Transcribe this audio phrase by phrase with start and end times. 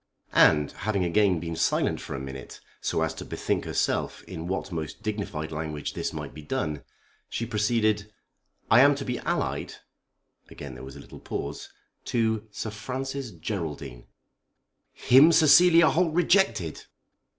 [0.33, 4.71] And, having again been silent for a minute, so as to bethink herself in what
[4.71, 6.83] most dignified language this might be done,
[7.29, 8.11] she proceeded.
[8.71, 9.75] "I am to be allied,"
[10.49, 11.69] again there was a little pause,
[12.05, 14.07] "to Sir Francis Geraldine!"
[14.91, 16.85] "Him Cecilia Holt rejected!"